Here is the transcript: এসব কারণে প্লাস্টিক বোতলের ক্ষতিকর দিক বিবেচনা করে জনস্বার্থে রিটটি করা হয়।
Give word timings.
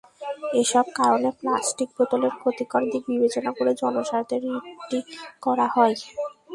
এসব 0.61 0.85
কারণে 0.99 1.29
প্লাস্টিক 1.39 1.89
বোতলের 1.97 2.33
ক্ষতিকর 2.39 2.81
দিক 2.91 3.03
বিবেচনা 3.11 3.51
করে 3.57 3.71
জনস্বার্থে 3.81 4.35
রিটটি 4.43 4.99
করা 5.43 5.67
হয়। 5.75 5.95